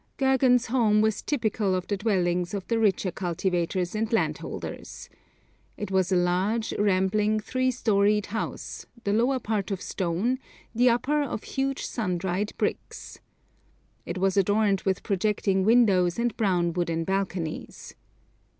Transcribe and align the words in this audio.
Gergan's 0.17 0.65
home 0.65 1.01
was 1.01 1.21
typical 1.21 1.75
of 1.75 1.85
the 1.85 1.95
dwellings 1.97 2.55
of 2.55 2.65
the 2.67 2.79
richer 2.79 3.11
cultivators 3.11 3.93
and 3.93 4.11
landholders. 4.11 5.09
It 5.77 5.91
was 5.91 6.11
a 6.11 6.15
large, 6.15 6.73
rambling, 6.79 7.39
three 7.39 7.69
storeyed 7.69 8.25
house, 8.25 8.87
the 9.03 9.13
lower 9.13 9.37
part 9.37 9.69
of 9.69 9.79
stone, 9.79 10.39
the 10.73 10.89
upper 10.89 11.21
of 11.21 11.43
huge 11.43 11.85
sun 11.85 12.17
dried 12.17 12.51
bricks. 12.57 13.19
It 14.03 14.17
was 14.17 14.37
adorned 14.37 14.81
with 14.87 15.03
projecting 15.03 15.65
windows 15.65 16.17
and 16.17 16.35
brown 16.35 16.73
wooden 16.73 17.03
balconies. 17.03 17.93